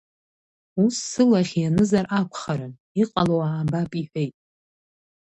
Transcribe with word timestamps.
Ус 0.83 0.95
сылахь 1.09 1.53
ианызар 1.57 2.05
акәхарын, 2.17 2.73
иҟало 3.01 3.37
аабап,– 3.47 3.91
иҳәеит. 4.01 4.35